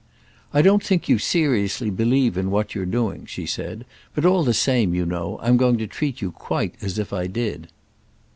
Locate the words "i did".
7.13-7.67